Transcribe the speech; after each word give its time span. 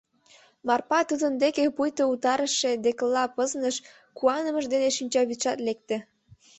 Марпа 0.67 0.99
тудын 1.09 1.33
деке 1.43 1.63
пуйто 1.75 2.03
утарыше 2.13 2.71
декыла 2.83 3.23
пызныш, 3.35 3.75
куанымыж 4.17 4.65
дене 4.73 4.89
шинчавӱдшат 4.97 5.57
лекте. 5.67 5.97